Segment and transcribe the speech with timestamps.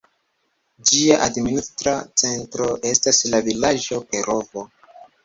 [0.91, 4.65] Ĝia administra centro estas la vilaĝo Perovo.